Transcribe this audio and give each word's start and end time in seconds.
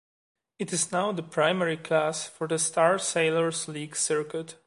It 0.57 0.73
is 0.73 0.91
now 0.91 1.11
the 1.11 1.21
primary 1.21 1.77
class 1.77 2.25
for 2.27 2.47
the 2.47 2.57
Star 2.57 2.97
Sailors 2.97 3.67
League 3.67 3.95
circuit. 3.95 4.55